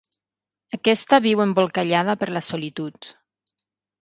[0.77, 3.13] Aquesta viu embolcallada per la solitud.